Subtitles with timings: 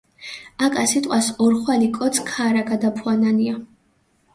[0.67, 3.61] აკა სიტყვას ორხვალი კოც ქაარაგადაფუანანია.